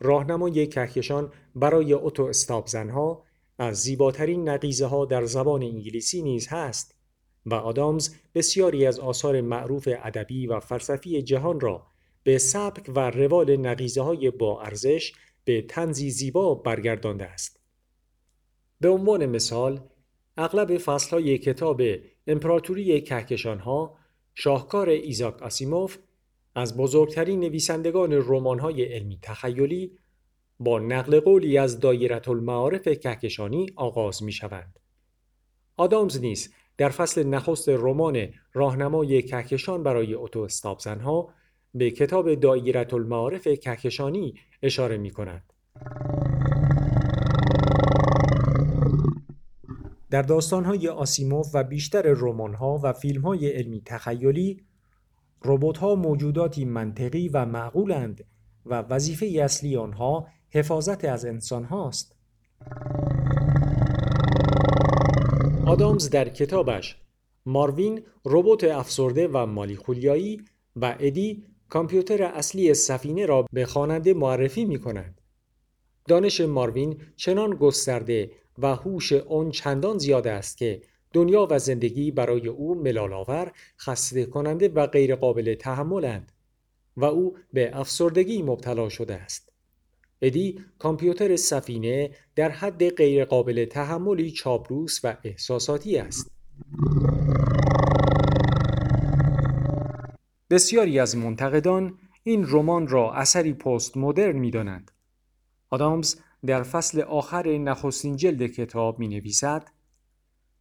راهنمای 0.00 0.66
کهکشان 0.66 1.32
برای 1.54 1.92
اتو 1.92 2.22
استابزنها 2.22 3.24
از 3.58 3.76
زیباترین 3.76 4.48
نقیزه 4.48 4.86
ها 4.86 5.04
در 5.04 5.24
زبان 5.24 5.62
انگلیسی 5.62 6.22
نیز 6.22 6.48
هست 6.48 6.95
و 7.46 7.54
آدامز 7.54 8.14
بسیاری 8.34 8.86
از 8.86 9.00
آثار 9.00 9.40
معروف 9.40 9.88
ادبی 9.92 10.46
و 10.46 10.60
فلسفی 10.60 11.22
جهان 11.22 11.60
را 11.60 11.86
به 12.22 12.38
سبک 12.38 12.90
و 12.96 13.10
روال 13.10 13.56
نقیزه 13.56 14.02
های 14.02 14.30
با 14.30 14.62
ارزش 14.62 15.12
به 15.44 15.62
تنزی 15.62 16.10
زیبا 16.10 16.54
برگردانده 16.54 17.24
است. 17.24 17.60
به 18.80 18.88
عنوان 18.88 19.26
مثال، 19.26 19.80
اغلب 20.36 20.78
فصلهای 20.78 21.38
کتاب 21.38 21.82
امپراتوری 22.26 23.00
کهکشان 23.00 23.58
ها 23.58 23.98
شاهکار 24.34 24.88
ایزاک 24.88 25.42
آسیموف 25.42 25.98
از 26.54 26.76
بزرگترین 26.76 27.40
نویسندگان 27.40 28.12
رمان‌های 28.12 28.84
علمی 28.84 29.18
تخیلی 29.22 29.98
با 30.60 30.78
نقل 30.78 31.20
قولی 31.20 31.58
از 31.58 31.80
دایره 31.80 32.28
المعارف 32.28 32.88
کهکشانی 32.88 33.66
آغاز 33.76 34.22
می 34.22 34.32
شوند. 34.32 34.78
آدامز 35.76 36.20
نیز 36.20 36.54
در 36.78 36.88
فصل 36.88 37.26
نخست 37.26 37.68
رمان 37.68 38.26
راهنمای 38.52 39.22
کهکشان 39.22 39.82
برای 39.82 40.14
اتو 40.14 40.40
استابزنها 40.40 41.28
به 41.74 41.90
کتاب 41.90 42.34
دایره 42.34 42.94
المعارف 42.94 43.48
کهکشانی 43.48 44.34
اشاره 44.62 44.96
می 44.96 45.10
کند. 45.10 45.52
در 50.10 50.22
داستانهای 50.22 50.88
آسیموف 50.88 51.50
و 51.54 51.64
بیشتر 51.64 52.02
رمان‌ها 52.02 52.80
و 52.82 52.92
فیلم‌های 52.92 53.48
علمی 53.48 53.82
تخیلی 53.84 54.64
ربات‌ها 55.44 55.94
موجوداتی 55.94 56.64
منطقی 56.64 57.28
و 57.28 57.46
معقولند 57.46 58.24
و 58.66 58.74
وظیفه 58.74 59.26
اصلی 59.26 59.76
آنها 59.76 60.26
حفاظت 60.50 61.04
از 61.04 61.24
انسان 61.24 61.64
هاست. 61.64 62.16
آدامز 65.66 66.10
در 66.10 66.28
کتابش 66.28 66.96
ماروین 67.46 68.02
ربات 68.24 68.64
افسرده 68.64 69.28
و 69.28 69.46
مالیخولیایی 69.46 70.40
و 70.76 70.96
ادی 71.00 71.44
کامپیوتر 71.68 72.22
اصلی 72.22 72.74
سفینه 72.74 73.26
را 73.26 73.46
به 73.52 73.66
خواننده 73.66 74.14
معرفی 74.14 74.64
می 74.64 74.80
کند. 74.80 75.20
دانش 76.08 76.40
ماروین 76.40 77.00
چنان 77.16 77.50
گسترده 77.50 78.30
و 78.58 78.74
هوش 78.74 79.12
آن 79.12 79.50
چندان 79.50 79.98
زیاد 79.98 80.26
است 80.26 80.58
که 80.58 80.82
دنیا 81.12 81.48
و 81.50 81.58
زندگی 81.58 82.10
برای 82.10 82.48
او 82.48 82.74
ملالآور، 82.74 83.52
خسته 83.78 84.26
کننده 84.26 84.68
و 84.68 84.86
غیرقابل 84.86 85.54
تحملند 85.54 86.32
و 86.96 87.04
او 87.04 87.36
به 87.52 87.70
افسردگی 87.76 88.42
مبتلا 88.42 88.88
شده 88.88 89.14
است. 89.14 89.55
ادی 90.22 90.60
کامپیوتر 90.78 91.36
سفینه 91.36 92.10
در 92.34 92.50
حد 92.50 92.90
غیرقابل 92.90 93.64
تحملی 93.64 94.30
چابروس 94.30 95.00
و 95.04 95.16
احساساتی 95.24 95.98
است. 95.98 96.30
بسیاری 100.50 100.98
از 100.98 101.16
منتقدان 101.16 101.98
این 102.22 102.46
رمان 102.48 102.88
را 102.88 103.12
اثری 103.12 103.52
پست 103.52 103.96
مدرن 103.96 104.36
می 104.36 104.50
دانند. 104.50 104.90
آدامز 105.70 106.16
در 106.46 106.62
فصل 106.62 107.00
آخر 107.00 107.58
نخستین 107.58 108.16
جلد 108.16 108.46
کتاب 108.46 108.98
می 108.98 109.08
نویسد 109.08 109.68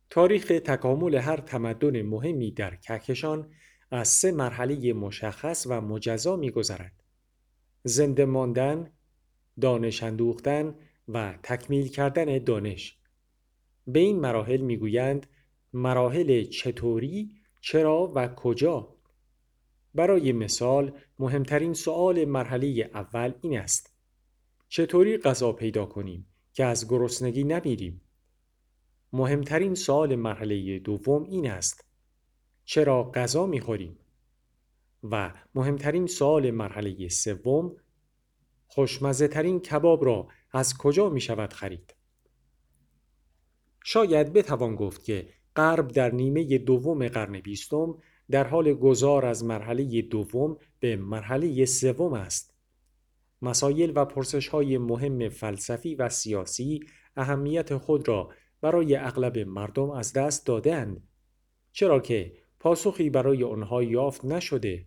تاریخ 0.10 0.46
تکامل 0.66 1.16
هر 1.16 1.38
تمدن 1.38 2.02
مهمی 2.02 2.52
در 2.52 2.76
کهکشان 2.76 3.50
از 3.92 4.08
سه 4.08 4.32
مرحله 4.32 4.94
مشخص 4.94 5.68
و 5.70 5.82
مجزا 5.82 6.36
می 6.36 6.52
گذرد. 6.52 6.94
زنده 7.84 8.26
ماندن، 8.26 8.92
دانش 9.62 10.04
اندوختن 10.04 10.76
و 11.08 11.38
تکمیل 11.44 11.88
کردن 11.88 12.38
دانش. 12.38 12.98
به 13.88 14.00
این 14.00 14.20
مراحل 14.20 14.62
می‌گویند 14.62 15.28
مراحل 15.74 16.44
چطوری، 16.44 17.32
چرا 17.62 18.12
و 18.16 18.28
کجا. 18.28 18.96
برای 19.94 20.32
مثال 20.32 20.92
مهمترین 21.20 21.74
سؤال 21.74 22.26
مرحله 22.26 22.90
اول 22.94 23.34
این 23.42 23.60
است. 23.60 23.96
چطوری 24.68 25.18
غذا 25.18 25.52
پیدا 25.52 25.86
کنیم 25.86 26.28
که 26.54 26.66
از 26.66 26.88
گرسنگی 26.90 27.44
نمیریم؟ 27.44 28.02
مهمترین 29.14 29.76
سوال 29.76 30.16
مرحله 30.16 30.80
دوم 30.80 31.24
این 31.24 31.52
است 31.52 31.86
چرا 32.66 33.12
غذا 33.12 33.46
می‌خوریم؟ 33.46 33.98
و 35.04 35.34
مهمترین 35.56 36.08
سوال 36.08 36.52
مرحله 36.52 37.08
سوم 37.08 37.76
خوشمزه 38.68 39.28
ترین 39.28 39.60
کباب 39.60 40.06
را 40.06 40.28
از 40.52 40.78
کجا 40.78 41.10
می 41.10 41.22
شود 41.22 41.54
خرید؟ 41.54 41.96
شاید 43.84 44.34
بتوان 44.34 44.76
گفت 44.76 45.04
که 45.04 45.30
غرب 45.56 45.88
در 45.88 46.12
نیمه 46.12 46.58
دوم 46.58 47.08
قرن 47.08 47.40
بیستم 47.40 47.98
در 48.32 48.48
حال 48.48 48.74
گذار 48.74 49.26
از 49.26 49.44
مرحله 49.44 50.02
دوم 50.02 50.58
به 50.80 50.96
مرحله 50.96 51.66
سوم 51.66 52.14
است. 52.14 52.56
مسایل 53.42 53.92
و 53.96 54.06
پرسش 54.06 54.48
های 54.48 54.78
مهم 54.78 55.30
فلسفی 55.30 55.96
و 55.96 56.10
سیاسی 56.10 56.80
اهمیت 57.16 57.78
خود 57.78 58.08
را 58.08 58.30
برای 58.62 58.96
اغلب 58.96 59.38
مردم 59.38 59.90
از 59.90 60.14
دست 60.14 60.46
دادند 60.46 61.08
چرا 61.72 62.00
که 62.00 62.34
پاسخی 62.60 63.10
برای 63.10 63.44
آنها 63.44 63.84
یافت 63.84 64.26
نشده 64.26 64.86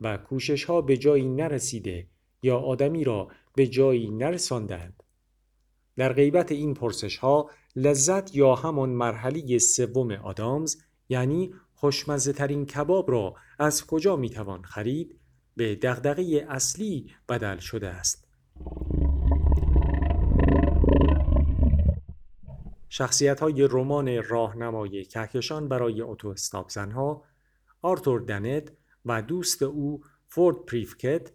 و 0.00 0.16
کوشش 0.16 0.64
ها 0.64 0.80
به 0.80 0.96
جایی 0.96 1.28
نرسیده 1.28 2.06
یا 2.42 2.58
آدمی 2.58 3.04
را 3.04 3.28
به 3.54 3.66
جایی 3.66 4.10
نرساندند 4.10 5.02
در 5.96 6.12
غیبت 6.12 6.52
این 6.52 6.74
پرسش 6.74 7.16
ها 7.16 7.50
لذت 7.76 8.36
یا 8.36 8.54
همان 8.54 8.90
مرحله 8.90 9.58
سوم 9.58 10.12
آدامز 10.12 10.76
یعنی 11.08 11.54
خوشمزه 11.74 12.32
ترین 12.32 12.66
کباب 12.66 13.10
را 13.10 13.34
از 13.58 13.86
کجا 13.86 14.16
می 14.16 14.30
توان 14.30 14.62
خرید 14.62 15.20
به 15.56 15.74
دغدغه 15.74 16.46
اصلی 16.48 17.12
بدل 17.28 17.58
شده 17.58 17.88
است. 17.88 18.28
شخصیت 22.88 23.40
های 23.40 23.68
رمان 23.70 24.22
راهنمای 24.22 25.04
کهکشان 25.04 25.68
برای 25.68 26.02
اتو 26.02 26.28
استابزنها 26.28 27.24
آرتور 27.82 28.20
دنت 28.20 28.72
و 29.04 29.22
دوست 29.22 29.62
او 29.62 30.00
فورد 30.26 30.56
پریفکت، 30.56 31.32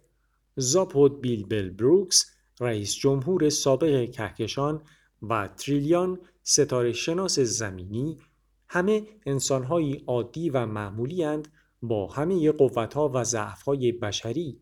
زاپود 0.56 1.20
بیل 1.20 1.46
بل 1.46 1.70
بروکس، 1.70 2.30
رئیس 2.60 2.94
جمهور 2.94 3.48
سابق 3.48 4.10
کهکشان 4.10 4.82
و 5.22 5.48
تریلیان 5.48 6.18
ستاره 6.42 6.92
شناس 6.92 7.38
زمینی 7.38 8.18
همه 8.68 9.02
انسانهایی 9.26 10.04
عادی 10.06 10.50
و 10.50 10.66
معمولی 10.66 11.24
با 11.82 12.06
همه 12.06 12.52
قوتها 12.52 13.10
و 13.14 13.24
ضعفهای 13.24 13.92
بشری. 13.92 14.60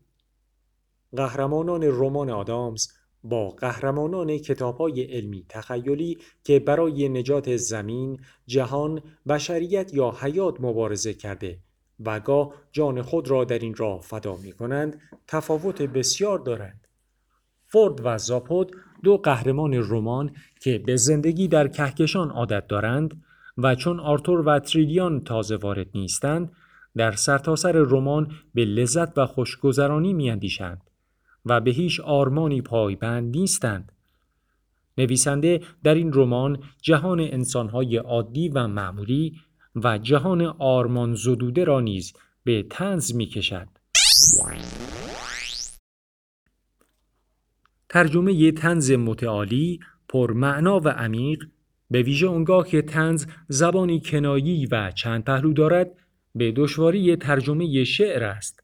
قهرمانان 1.15 1.83
رمان 1.83 2.29
آدامز 2.29 2.87
با 3.23 3.49
قهرمانان 3.49 4.37
کتابهای 4.37 5.03
علمی 5.03 5.45
تخیلی 5.49 6.17
که 6.43 6.59
برای 6.59 7.09
نجات 7.09 7.57
زمین، 7.57 8.19
جهان، 8.47 9.01
بشریت 9.27 9.93
یا 9.93 10.11
حیات 10.21 10.61
مبارزه 10.61 11.13
کرده. 11.13 11.59
و 11.99 12.19
گاه 12.19 12.53
جان 12.71 13.01
خود 13.01 13.29
را 13.29 13.43
در 13.43 13.59
این 13.59 13.75
راه 13.75 14.01
فدا 14.01 14.35
می 14.35 14.51
کنند 14.51 15.01
تفاوت 15.27 15.81
بسیار 15.81 16.39
دارند. 16.39 16.87
فورد 17.67 18.01
و 18.03 18.17
زاپود 18.17 18.75
دو 19.03 19.17
قهرمان 19.17 19.73
رمان 19.73 20.31
که 20.61 20.79
به 20.79 20.95
زندگی 20.95 21.47
در 21.47 21.67
کهکشان 21.67 22.29
عادت 22.29 22.67
دارند 22.67 23.23
و 23.57 23.75
چون 23.75 23.99
آرتور 23.99 24.39
و 24.47 24.59
تریلیان 24.59 25.23
تازه 25.23 25.55
وارد 25.55 25.87
نیستند 25.95 26.51
در 26.95 27.11
سرتاسر 27.11 27.71
سر 27.71 27.95
رمان 27.95 28.31
به 28.53 28.65
لذت 28.65 29.17
و 29.17 29.25
خوشگذرانی 29.25 30.13
میاندیشند 30.13 30.81
و 31.45 31.61
به 31.61 31.71
هیچ 31.71 31.99
آرمانی 31.99 32.61
پایبند 32.61 33.37
نیستند. 33.37 33.91
نویسنده 34.97 35.61
در 35.83 35.95
این 35.95 36.11
رمان 36.13 36.63
جهان 36.81 37.19
انسانهای 37.19 37.97
عادی 37.97 38.49
و 38.49 38.67
معمولی 38.67 39.33
و 39.75 39.97
جهان 39.97 40.41
آرمان 40.59 41.15
زدوده 41.15 41.63
را 41.63 41.79
نیز 41.81 42.13
به 42.43 42.63
تنز 42.69 43.15
می 43.15 43.25
کشد. 43.25 43.67
ترجمه 47.89 48.33
ی 48.33 48.51
تنز 48.51 48.91
متعالی 48.91 49.79
پر 50.09 50.33
معنا 50.33 50.79
و 50.79 50.87
عمیق 50.87 51.43
به 51.91 52.01
ویژه 52.01 52.27
اونگاه 52.27 52.67
که 52.67 52.81
تنز 52.81 53.25
زبانی 53.47 54.01
کنایی 54.01 54.65
و 54.65 54.91
چند 54.91 55.23
پهلو 55.23 55.53
دارد 55.53 55.91
به 56.35 56.51
دشواری 56.51 57.15
ترجمه 57.15 57.83
شعر 57.83 58.23
است 58.23 58.63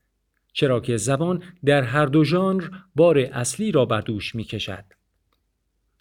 چرا 0.53 0.79
که 0.79 0.97
زبان 0.97 1.43
در 1.65 1.83
هر 1.83 2.05
دو 2.05 2.23
ژانر 2.23 2.69
بار 2.95 3.17
اصلی 3.17 3.71
را 3.71 3.85
بر 3.85 4.01
دوش 4.01 4.35
می 4.35 4.43
کشد. 4.43 4.85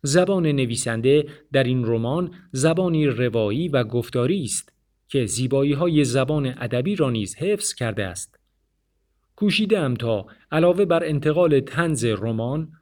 زبان 0.02 0.46
نویسنده 0.46 1.28
در 1.52 1.64
این 1.64 1.84
رمان 1.84 2.34
زبانی 2.52 3.06
روایی 3.06 3.68
و 3.68 3.84
گفتاری 3.84 4.42
است 4.42 4.72
که 5.10 5.26
زیبایی 5.26 5.72
های 5.72 6.04
زبان 6.04 6.46
ادبی 6.46 6.96
را 6.96 7.10
نیز 7.10 7.36
حفظ 7.36 7.74
کرده 7.74 8.04
است. 8.04 8.38
کوشیدم 9.36 9.94
تا 9.94 10.26
علاوه 10.52 10.84
بر 10.84 11.04
انتقال 11.04 11.60
تنز 11.60 12.04
رمان 12.04 12.72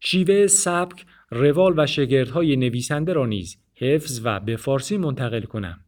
شیوه 0.00 0.46
سبک 0.46 1.06
روال 1.30 1.74
و 1.78 1.86
شگردهای 1.86 2.56
نویسنده 2.56 3.12
را 3.12 3.26
نیز 3.26 3.56
حفظ 3.74 4.20
و 4.24 4.40
به 4.40 4.56
فارسی 4.56 4.96
منتقل 4.96 5.42
کنم. 5.42 5.84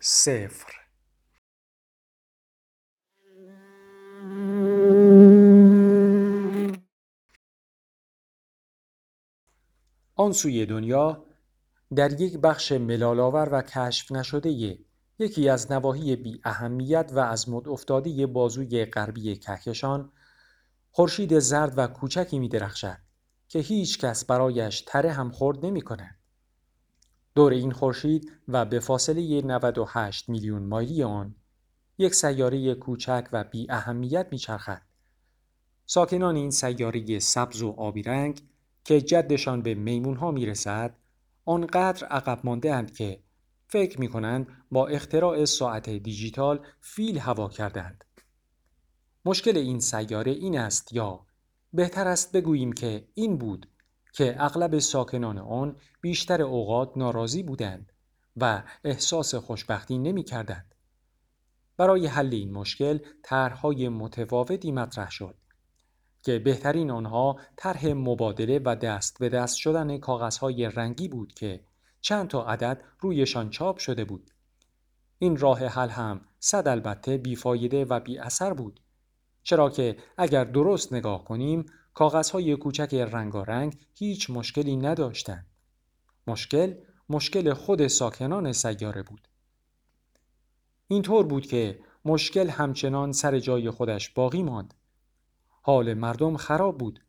صفر 0.00 0.72
آن 10.20 10.32
سوی 10.32 10.66
دنیا 10.66 11.24
در 11.94 12.20
یک 12.20 12.38
بخش 12.38 12.72
ملالاور 12.72 13.48
و 13.52 13.62
کشف 13.62 14.12
نشده 14.12 14.78
یکی 15.18 15.48
از 15.48 15.72
نواحی 15.72 16.16
بی 16.16 16.40
اهمیت 16.44 17.10
و 17.14 17.18
از 17.18 17.48
مد 17.48 17.68
افتاده 17.68 18.26
بازوی 18.26 18.84
غربی 18.84 19.36
کهکشان 19.36 20.12
خورشید 20.90 21.38
زرد 21.38 21.78
و 21.78 21.86
کوچکی 21.86 22.38
می 22.38 22.48
درخشد 22.48 22.98
که 23.48 23.58
هیچ 23.58 23.98
کس 23.98 24.24
برایش 24.24 24.80
تره 24.80 25.12
هم 25.12 25.30
خورد 25.30 25.66
نمی 25.66 25.80
کند. 25.80 26.18
دور 27.34 27.52
این 27.52 27.72
خورشید 27.72 28.32
و 28.48 28.64
به 28.64 28.80
فاصله 28.80 29.42
98 29.42 30.28
میلیون 30.28 30.62
مایلی 30.62 31.02
آن 31.02 31.34
یک 31.98 32.14
سیاره 32.14 32.74
کوچک 32.74 33.28
و 33.32 33.44
بی 33.44 33.66
اهمیت 33.70 34.26
میچرخد. 34.30 34.82
ساکنان 35.86 36.36
این 36.36 36.50
سیاره 36.50 37.18
سبز 37.18 37.62
و 37.62 37.74
آبی 37.78 38.02
رنگ 38.02 38.42
که 38.88 39.00
جدشان 39.00 39.62
به 39.62 39.74
میمون 39.74 40.16
ها 40.16 40.30
می 40.30 40.46
رسد 40.46 40.96
آنقدر 41.44 42.06
عقب 42.06 42.40
مانده 42.44 42.74
اند 42.74 42.94
که 42.94 43.22
فکر 43.66 44.00
می 44.00 44.08
کنند 44.08 44.48
با 44.70 44.86
اختراع 44.86 45.44
ساعت 45.44 45.90
دیجیتال 45.90 46.66
فیل 46.80 47.18
هوا 47.18 47.48
کردند. 47.48 48.04
مشکل 49.24 49.56
این 49.56 49.80
سیاره 49.80 50.32
این 50.32 50.58
است 50.58 50.92
یا 50.92 51.26
بهتر 51.72 52.08
است 52.08 52.32
بگوییم 52.32 52.72
که 52.72 53.08
این 53.14 53.38
بود 53.38 53.68
که 54.12 54.36
اغلب 54.38 54.78
ساکنان 54.78 55.38
آن 55.38 55.76
بیشتر 56.00 56.42
اوقات 56.42 56.92
ناراضی 56.96 57.42
بودند 57.42 57.92
و 58.36 58.62
احساس 58.84 59.34
خوشبختی 59.34 59.98
نمی 59.98 60.22
کردند. 60.22 60.74
برای 61.76 62.06
حل 62.06 62.34
این 62.34 62.52
مشکل 62.52 62.98
طرحهای 63.22 63.88
متفاوتی 63.88 64.72
مطرح 64.72 65.10
شد 65.10 65.34
که 66.28 66.38
بهترین 66.38 66.90
آنها 66.90 67.40
طرح 67.56 67.86
مبادله 67.86 68.60
و 68.64 68.74
دست 68.74 69.18
به 69.18 69.28
دست 69.28 69.56
شدن 69.56 69.98
کاغذهای 69.98 70.64
رنگی 70.64 71.08
بود 71.08 71.34
که 71.34 71.64
چند 72.00 72.28
تا 72.28 72.46
عدد 72.46 72.82
رویشان 73.00 73.50
چاپ 73.50 73.78
شده 73.78 74.04
بود. 74.04 74.30
این 75.18 75.36
راه 75.36 75.64
حل 75.66 75.88
هم 75.88 76.20
صد 76.38 76.68
البته 76.68 77.16
بیفایده 77.16 77.84
و 77.84 78.00
بی 78.00 78.18
اثر 78.18 78.54
بود. 78.54 78.80
چرا 79.42 79.70
که 79.70 79.96
اگر 80.18 80.44
درست 80.44 80.92
نگاه 80.92 81.24
کنیم 81.24 81.66
کاغذهای 81.94 82.56
کوچک 82.56 82.94
رنگارنگ 82.94 83.78
هیچ 83.94 84.30
مشکلی 84.30 84.76
نداشتند. 84.76 85.46
مشکل 86.26 86.74
مشکل 87.08 87.54
خود 87.54 87.86
ساکنان 87.86 88.52
سیاره 88.52 89.02
بود. 89.02 89.28
اینطور 90.88 91.26
بود 91.26 91.46
که 91.46 91.80
مشکل 92.04 92.48
همچنان 92.48 93.12
سر 93.12 93.38
جای 93.38 93.70
خودش 93.70 94.10
باقی 94.10 94.42
ماند. 94.42 94.74
حال 95.68 95.94
مردم 95.94 96.36
خراب 96.36 96.78
بود. 96.78 97.00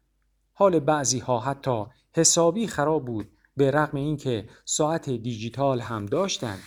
حال 0.53 0.79
بعضی 0.79 1.19
ها 1.19 1.39
حتی 1.39 1.85
حسابی 2.15 2.67
خراب 2.67 3.05
بود 3.05 3.31
به 3.57 3.71
رغم 3.71 3.97
اینکه 3.97 4.49
ساعت 4.65 5.09
دیجیتال 5.09 5.81
هم 5.81 6.05
داشتند. 6.05 6.59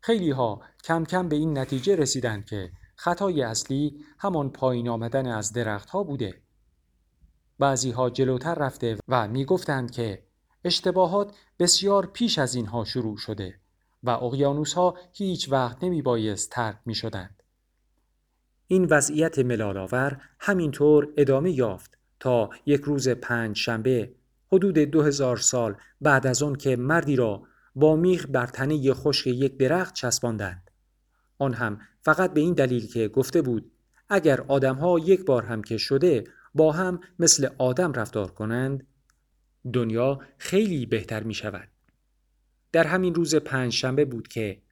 خیلی 0.00 0.30
ها 0.30 0.60
کم 0.84 1.04
کم 1.04 1.28
به 1.28 1.36
این 1.36 1.58
نتیجه 1.58 1.96
رسیدند 1.96 2.44
که 2.44 2.72
خطای 2.96 3.42
اصلی 3.42 4.04
همان 4.18 4.50
پایین 4.50 4.88
آمدن 4.88 5.26
از 5.26 5.52
درخت 5.52 5.90
ها 5.90 6.02
بوده. 6.02 6.42
بعضی 7.58 7.90
ها 7.90 8.10
جلوتر 8.10 8.54
رفته 8.54 8.98
و 9.08 9.28
می 9.28 9.44
گفتند 9.44 9.90
که 9.90 10.26
اشتباهات 10.64 11.36
بسیار 11.58 12.06
پیش 12.06 12.38
از 12.38 12.54
اینها 12.54 12.84
شروع 12.84 13.16
شده 13.16 13.60
و 14.02 14.10
اقیانوس 14.10 14.74
ها 14.74 14.98
هیچ 15.12 15.52
وقت 15.52 15.84
نمی 15.84 16.02
بایست 16.02 16.50
ترک 16.50 16.78
می 16.86 16.94
شدند. 16.94 17.43
این 18.66 18.84
وضعیت 18.84 19.38
ملالآور 19.38 20.20
همینطور 20.40 21.08
ادامه 21.16 21.50
یافت 21.50 21.98
تا 22.20 22.50
یک 22.66 22.80
روز 22.80 23.08
پنج 23.08 23.56
شنبه 23.56 24.12
حدود 24.52 24.78
دو 24.78 25.02
هزار 25.02 25.36
سال 25.36 25.76
بعد 26.00 26.26
از 26.26 26.42
آن 26.42 26.56
که 26.56 26.76
مردی 26.76 27.16
را 27.16 27.42
با 27.74 27.96
میخ 27.96 28.26
بر 28.30 28.46
تنه 28.46 28.92
خشک 28.92 29.26
یک 29.26 29.56
درخت 29.56 29.94
چسباندند. 29.94 30.70
آن 31.38 31.54
هم 31.54 31.80
فقط 32.02 32.34
به 32.34 32.40
این 32.40 32.54
دلیل 32.54 32.86
که 32.86 33.08
گفته 33.08 33.42
بود 33.42 33.70
اگر 34.08 34.40
آدمها 34.40 34.98
یک 34.98 35.24
بار 35.24 35.42
هم 35.44 35.62
که 35.62 35.76
شده 35.76 36.24
با 36.54 36.72
هم 36.72 37.00
مثل 37.18 37.48
آدم 37.58 37.92
رفتار 37.92 38.30
کنند 38.30 38.86
دنیا 39.72 40.20
خیلی 40.38 40.86
بهتر 40.86 41.22
می 41.22 41.34
شود. 41.34 41.68
در 42.72 42.86
همین 42.86 43.14
روز 43.14 43.34
پنج 43.34 43.72
شنبه 43.72 44.04
بود 44.04 44.28
که 44.28 44.62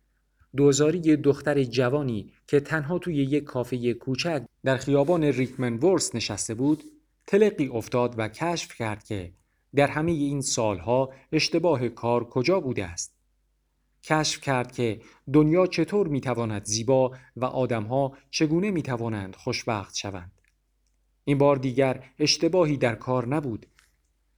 دوزاری 0.57 1.17
دختر 1.17 1.65
جوانی 1.65 2.33
که 2.47 2.61
تنها 2.61 2.99
توی 2.99 3.15
یک 3.15 3.45
کافه 3.45 3.95
کوچک 3.95 4.43
در 4.65 4.77
خیابان 4.77 5.25
ریکمن 5.25 5.79
ورس 5.79 6.15
نشسته 6.15 6.55
بود 6.55 6.85
تلقی 7.27 7.69
افتاد 7.69 8.15
و 8.19 8.29
کشف 8.29 8.75
کرد 8.75 9.05
که 9.05 9.33
در 9.75 9.87
همه 9.87 10.13
این 10.13 10.41
سالها 10.41 11.13
اشتباه 11.33 11.89
کار 11.89 12.25
کجا 12.25 12.61
بوده 12.61 12.85
است. 12.85 13.15
کشف 14.03 14.41
کرد 14.41 14.73
که 14.73 15.01
دنیا 15.33 15.67
چطور 15.67 16.09
می‌تواند 16.09 16.65
زیبا 16.65 17.13
و 17.37 17.45
آدمها 17.45 18.17
چگونه 18.31 18.71
می‌توانند 18.71 19.37
خوشبخت 19.37 19.95
شوند. 19.95 20.33
این 21.25 21.39
بار 21.39 21.57
دیگر 21.57 22.05
اشتباهی 22.19 22.77
در 22.77 22.95
کار 22.95 23.29
نبود. 23.29 23.67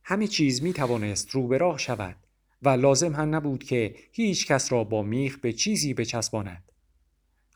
همه 0.04 0.26
چیز 0.26 0.62
می 0.62 0.72
توانست 0.72 1.30
رو 1.30 1.48
به 1.48 1.58
راه 1.58 1.78
شود 1.78 2.16
و 2.64 2.68
لازم 2.68 3.12
هم 3.12 3.34
نبود 3.34 3.64
که 3.64 3.94
هیچ 4.12 4.46
کس 4.46 4.72
را 4.72 4.84
با 4.84 5.02
میخ 5.02 5.38
به 5.38 5.52
چیزی 5.52 5.94
بچسباند. 5.94 6.72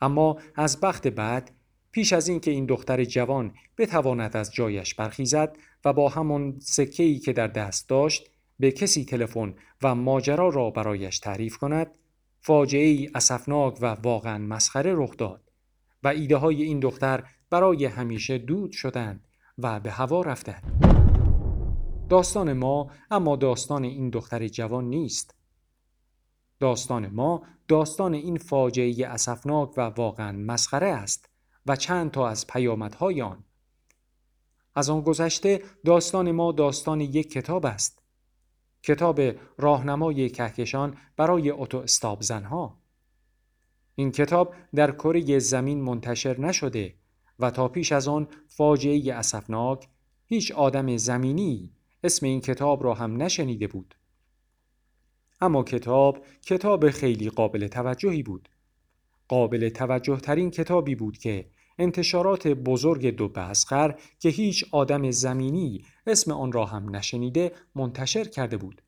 اما 0.01 0.39
از 0.55 0.79
بخت 0.79 1.07
بعد 1.07 1.51
پیش 1.91 2.13
از 2.13 2.27
اینکه 2.27 2.51
این 2.51 2.65
دختر 2.65 3.03
جوان 3.03 3.53
بتواند 3.77 4.37
از 4.37 4.53
جایش 4.53 4.95
برخیزد 4.95 5.57
و 5.85 5.93
با 5.93 6.09
همان 6.09 6.59
سکه‌ای 6.59 7.19
که 7.19 7.33
در 7.33 7.47
دست 7.47 7.89
داشت 7.89 8.29
به 8.59 8.71
کسی 8.71 9.05
تلفن 9.05 9.53
و 9.81 9.95
ماجرا 9.95 10.49
را 10.49 10.69
برایش 10.69 11.19
تعریف 11.19 11.57
کند 11.57 11.97
فاجعه 12.41 12.87
ای 12.87 13.09
اسفناک 13.15 13.77
و 13.81 13.85
واقعا 13.85 14.37
مسخره 14.37 14.93
رخ 14.95 15.17
داد 15.17 15.51
و 16.03 16.07
ایده 16.07 16.37
های 16.37 16.63
این 16.63 16.79
دختر 16.79 17.23
برای 17.49 17.85
همیشه 17.85 18.37
دود 18.37 18.71
شدند 18.71 19.23
و 19.57 19.79
به 19.79 19.91
هوا 19.91 20.21
رفتند. 20.21 20.98
داستان 22.09 22.53
ما 22.53 22.91
اما 23.11 23.35
داستان 23.35 23.83
این 23.83 24.09
دختر 24.09 24.47
جوان 24.47 24.85
نیست. 24.89 25.35
داستان 26.59 27.07
ما 27.07 27.43
داستان 27.67 28.13
این 28.13 28.37
فاجعه 28.37 29.07
اسفناک 29.07 29.77
و 29.77 29.81
واقعا 29.81 30.31
مسخره 30.31 30.87
است 30.87 31.29
و 31.65 31.75
چند 31.75 32.11
تا 32.11 32.27
از 32.27 32.47
پیامدهای 32.47 33.21
آن. 33.21 33.43
از 34.75 34.89
آن 34.89 35.01
گذشته 35.01 35.63
داستان 35.85 36.31
ما 36.31 36.51
داستان 36.51 37.01
یک 37.01 37.31
کتاب 37.31 37.65
است. 37.65 38.03
کتاب 38.83 39.21
راهنمای 39.57 40.29
کهکشان 40.29 40.97
برای 41.17 41.51
اتو 41.51 41.77
استاب 41.77 42.21
زنها. 42.21 42.77
این 43.95 44.11
کتاب 44.11 44.53
در 44.75 44.91
کره 44.91 45.39
زمین 45.39 45.81
منتشر 45.81 46.39
نشده 46.39 46.95
و 47.39 47.51
تا 47.51 47.67
پیش 47.67 47.91
از 47.91 48.07
آن 48.07 48.27
فاجعه 48.47 49.13
اسفناک 49.13 49.87
هیچ 50.25 50.51
آدم 50.51 50.97
زمینی 50.97 51.73
اسم 52.03 52.25
این 52.25 52.41
کتاب 52.41 52.83
را 52.83 52.93
هم 52.93 53.21
نشنیده 53.21 53.67
بود. 53.67 53.95
اما 55.41 55.63
کتاب 55.63 56.25
کتاب 56.41 56.89
خیلی 56.89 57.29
قابل 57.29 57.67
توجهی 57.67 58.23
بود. 58.23 58.49
قابل 59.27 59.69
توجه 59.69 60.17
ترین 60.17 60.51
کتابی 60.51 60.95
بود 60.95 61.17
که 61.17 61.49
انتشارات 61.79 62.47
بزرگ 62.47 63.07
دو 63.07 63.27
بسخر 63.27 63.99
که 64.19 64.29
هیچ 64.29 64.65
آدم 64.71 65.11
زمینی 65.11 65.85
اسم 66.07 66.31
آن 66.31 66.51
را 66.51 66.65
هم 66.65 66.95
نشنیده 66.95 67.51
منتشر 67.75 68.23
کرده 68.23 68.57
بود. 68.57 68.81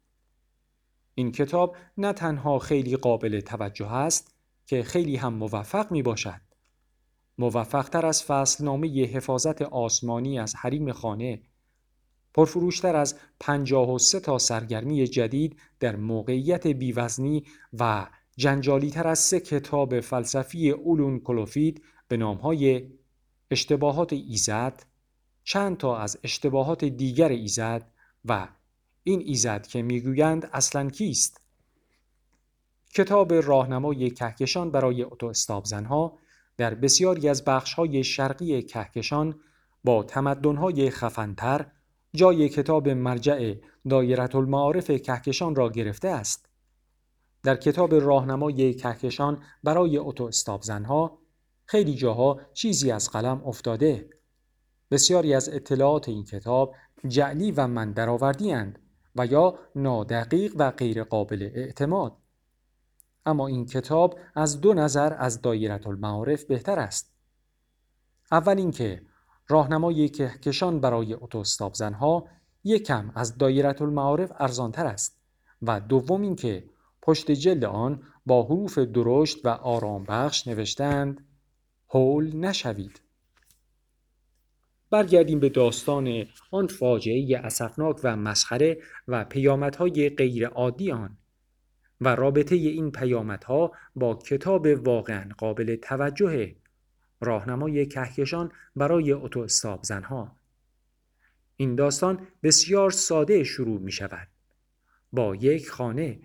این 1.16 1.32
کتاب 1.32 1.76
نه 1.98 2.14
تنها 2.14 2.60
خیلی 2.60 2.96
قابل 2.96 3.40
توجه 3.40 3.94
است 3.94 4.36
که 4.66 4.84
خیلی 4.84 5.16
هم 5.16 5.34
موفق 5.34 5.92
می 5.92 6.02
باشد. 6.02 6.42
موفق 7.38 7.90
تر 7.90 8.06
از 8.06 8.24
فصل 8.24 8.64
نامه 8.64 9.06
حفاظت 9.06 9.62
آسمانی 9.62 10.40
از 10.40 10.56
حریم 10.56 10.92
خانه 10.92 11.42
پرفروشتر 12.34 12.96
از 12.96 13.16
53 13.40 14.20
تا 14.20 14.38
سرگرمی 14.38 15.08
جدید 15.08 15.60
در 15.80 15.96
موقعیت 15.96 16.68
بیوزنی 16.68 17.46
و 17.80 18.08
جنجالیتر 18.38 19.08
از 19.08 19.20
سه 19.20 19.40
کتاب 19.40 20.00
فلسفی 20.00 20.70
اولون 20.70 21.20
کلوفید 21.20 21.84
به 22.08 22.18
نامهای 22.18 22.90
اشتباهات 23.52 24.14
ایزد، 24.14 24.84
چند 25.44 25.78
تا 25.78 25.98
از 25.98 26.20
اشتباهات 26.24 26.86
دیگر 26.86 27.30
ایزد 27.30 27.92
و 28.26 28.48
این 29.04 29.22
ایزد 29.26 29.68
که 29.68 29.82
می‌گویند 29.82 30.50
اصلا 30.54 30.90
کیست؟ 30.90 31.42
کتاب 32.94 33.34
راهنمای 33.34 34.10
کهکشان 34.10 34.72
برای 34.72 35.04
اتو 35.04 35.34
زنها 35.64 36.18
در 36.58 36.76
بسیاری 36.76 37.30
از 37.30 37.46
بخشهای 37.46 38.04
شرقی 38.04 38.62
کهکشان 38.62 39.40
با 39.84 40.04
تمدنهای 40.04 40.90
خفنتر 40.90 41.66
جای 42.14 42.50
کتاب 42.50 42.90
مرجع 42.90 43.56
دایرت 43.90 44.36
المعارف 44.36 44.92
کهکشان 44.92 45.56
را 45.56 45.70
گرفته 45.70 46.08
است. 46.08 46.50
در 47.44 47.56
کتاب 47.56 47.94
راهنمای 47.94 48.74
کهکشان 48.74 49.44
برای 49.64 49.98
اتو 49.98 50.32
زنها 50.62 51.20
خیلی 51.66 51.96
جاها 51.96 52.42
چیزی 52.54 52.92
از 52.92 53.10
قلم 53.10 53.42
افتاده. 53.46 54.10
بسیاری 54.92 55.34
از 55.34 55.50
اطلاعات 55.50 56.10
این 56.10 56.24
کتاب 56.24 56.76
جعلی 57.08 57.52
و 57.52 57.68
من 57.68 57.92
درآوردی 57.92 58.56
و 59.16 59.26
یا 59.26 59.60
نادقیق 59.76 60.54
و 60.58 60.72
غیر 60.72 61.04
قابل 61.04 61.50
اعتماد. 61.54 62.18
اما 63.26 63.48
این 63.48 63.66
کتاب 63.66 64.20
از 64.36 64.62
دو 64.62 64.74
نظر 64.74 65.14
از 65.18 65.42
دایره 65.42 65.88
المعارف 65.88 66.44
بهتر 66.44 66.80
است. 66.80 67.14
اول 68.32 68.58
اینکه 68.58 69.02
راهنمای 69.52 70.10
کهکشان 70.10 70.80
برای 70.80 71.14
اتوستاپ 71.14 71.74
زنها 71.74 72.28
یکم 72.64 73.12
از 73.16 73.38
دایره 73.38 73.82
المعارف 73.82 74.32
ارزانتر 74.40 74.86
است 74.86 75.22
و 75.62 75.80
دوم 75.80 76.22
اینکه 76.22 76.64
پشت 77.02 77.32
جلد 77.32 77.66
آن 77.66 78.04
با 78.26 78.44
حروف 78.44 78.78
درشت 78.78 79.46
و 79.46 79.50
آرام 79.50 80.04
بخش 80.04 80.48
نوشتند 80.48 81.28
هول 81.90 82.36
نشوید. 82.36 83.02
برگردیم 84.90 85.40
به 85.40 85.50
داستان 85.50 86.26
آن 86.52 86.68
فاجعه 86.68 87.38
اسفناک 87.38 88.00
و 88.04 88.16
مسخره 88.16 88.78
و 89.08 89.26
پیامدهای 89.26 90.10
غیر 90.10 90.48
عادی 90.48 90.92
آن 90.92 91.18
و 92.02 92.16
رابطه 92.16 92.56
این 92.56 92.92
پیامدها 92.92 93.72
با 93.96 94.16
کتاب 94.16 94.66
واقعا 94.66 95.30
قابل 95.38 95.76
توجه 95.76 96.56
راهنمای 97.22 97.86
کهکشان 97.86 98.52
برای 98.76 99.12
اتو 99.12 99.48
زنها. 99.82 100.36
این 101.56 101.76
داستان 101.76 102.28
بسیار 102.44 102.92
ساده 102.92 103.44
شروع 103.44 103.80
می 103.80 103.92
شود. 103.92 104.28
با 105.14 105.36
یک 105.36 105.70
خانه. 105.70 106.20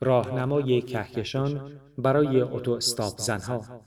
راهنمای 0.00 0.82
کهکشان 0.82 1.80
برای 1.98 2.40
اتو 2.40 2.80
زنها. 3.20 3.84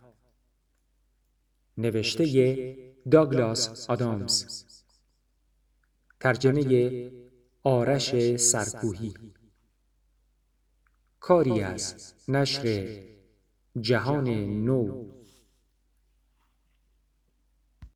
نوشته 1.77 2.77
داگلاس 3.11 3.89
آدامز 3.89 4.65
ترجمه 6.19 7.11
آرش 7.63 8.35
سرکوهی. 8.35 9.13
کاری 11.21 11.61
از 11.61 12.13
نشر 12.27 12.87
جهان 13.81 14.27
نو. 14.65 15.20